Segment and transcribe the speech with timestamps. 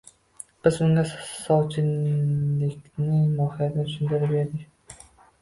[0.67, 4.99] Biz unga sovchilikning mohiyatini tushuntirib berdik.